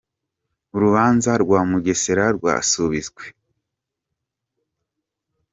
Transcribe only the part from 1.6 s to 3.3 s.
Mugesera rwasubitswe